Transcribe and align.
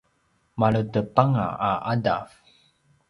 maledepanga 0.59 1.45
a 1.69 1.71
’adav 1.91 2.27